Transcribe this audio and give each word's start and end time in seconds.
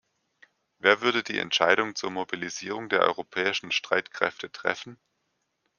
Wer 0.79 1.01
würde 1.01 1.21
die 1.21 1.37
Entscheidung 1.37 1.93
zur 1.93 2.09
Mobilisierung 2.09 2.89
der 2.89 3.01
europäischen 3.01 3.71
Streitkräfte 3.71 4.51
treffen? 4.51 4.97